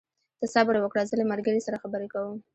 ته 0.39 0.45
صبر 0.53 0.75
وکړه، 0.79 1.01
زه 1.09 1.15
له 1.19 1.25
ملګري 1.31 1.61
سره 1.67 1.81
خبرې 1.83 2.07
کوم. 2.13 2.37